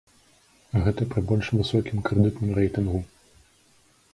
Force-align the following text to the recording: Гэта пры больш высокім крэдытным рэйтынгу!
Гэта 0.85 1.01
пры 1.11 1.21
больш 1.31 1.49
высокім 1.59 1.97
крэдытным 2.07 2.49
рэйтынгу! 2.61 2.99